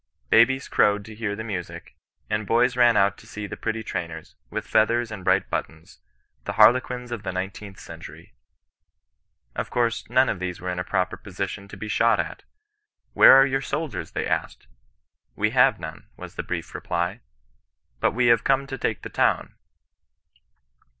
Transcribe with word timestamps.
Babies 0.31 0.67
crowed 0.67 1.05
to 1.05 1.13
hear 1.13 1.35
the 1.35 1.43
music, 1.43 1.95
and 2.27 2.47
boys 2.47 2.75
ran 2.75 2.97
out 2.97 3.19
to 3.19 3.27
see 3.27 3.45
the 3.45 3.55
Eretty 3.55 3.85
trainers, 3.85 4.33
with 4.49 4.65
feathers 4.65 5.11
and 5.11 5.23
bright 5.23 5.47
buttons,' 5.51 5.99
the 6.45 6.53
arlequins 6.53 7.11
of 7.11 7.21
the 7.21 7.31
nineteenth 7.31 7.79
century.' 7.79 8.33
Of 9.55 9.69
course, 9.69 10.09
none 10.09 10.27
of 10.27 10.39
these 10.39 10.59
were 10.59 10.71
in 10.71 10.79
a 10.79 10.83
proper 10.83 11.17
position 11.17 11.67
to 11.67 11.77
be 11.77 11.87
shot 11.87 12.19
at.' 12.19 12.41
Where 13.13 13.35
are 13.35 13.45
your 13.45 13.61
soldiers 13.61 14.11
Y 14.15 14.21
they 14.23 14.27
awced.' 14.27 14.65
We 15.35 15.51
have 15.51 15.79
none,' 15.79 16.07
was 16.17 16.33
the 16.33 16.41
brief 16.41 16.73
reply.' 16.73 17.21
But 18.01 18.13
we 18.13 18.25
have 18.25 18.43
come 18.43 18.65
to 18.65 18.79
take 18.79 19.03
the 19.03 19.09
town.' 19.09 19.53